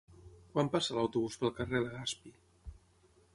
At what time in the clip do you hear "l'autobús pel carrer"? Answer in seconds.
0.99-1.83